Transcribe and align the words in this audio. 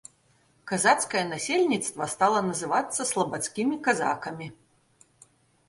Казацкае 0.69 1.21
насельніцтва 1.33 2.07
стала 2.15 2.39
называцца 2.49 3.01
слабадскімі 3.13 3.81
казакамі. 3.87 4.51